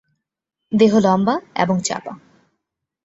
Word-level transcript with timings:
দেহ 0.71 0.93
লম্বা 0.99 1.35
এবং 1.55 1.75
চাপা। 1.81 2.13